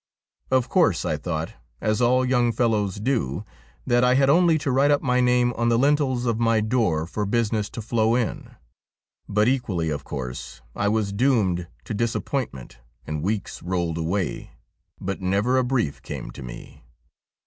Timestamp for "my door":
6.39-7.05